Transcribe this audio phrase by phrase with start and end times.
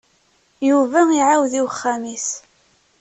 [0.69, 2.27] Yuba iɛawed i uxxam-is.